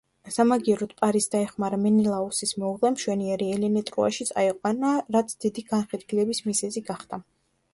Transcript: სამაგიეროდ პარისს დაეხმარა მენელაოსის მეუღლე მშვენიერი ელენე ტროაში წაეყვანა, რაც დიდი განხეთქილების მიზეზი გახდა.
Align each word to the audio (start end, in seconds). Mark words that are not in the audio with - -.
სამაგიეროდ 0.35 0.93
პარისს 1.01 1.29
დაეხმარა 1.33 1.77
მენელაოსის 1.83 2.53
მეუღლე 2.63 2.91
მშვენიერი 2.95 3.49
ელენე 3.57 3.83
ტროაში 3.91 4.27
წაეყვანა, 4.31 4.95
რაც 5.17 5.37
დიდი 5.45 5.65
განხეთქილების 5.71 6.41
მიზეზი 6.49 6.85
გახდა. 6.91 7.23